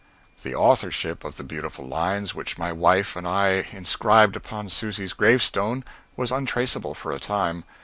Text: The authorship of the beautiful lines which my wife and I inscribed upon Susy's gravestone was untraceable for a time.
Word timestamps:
The 0.41 0.55
authorship 0.55 1.23
of 1.23 1.37
the 1.37 1.43
beautiful 1.43 1.85
lines 1.87 2.33
which 2.33 2.57
my 2.57 2.71
wife 2.71 3.15
and 3.15 3.27
I 3.27 3.67
inscribed 3.71 4.35
upon 4.35 4.69
Susy's 4.69 5.13
gravestone 5.13 5.83
was 6.17 6.31
untraceable 6.31 6.95
for 6.95 7.11
a 7.11 7.19
time. 7.19 7.63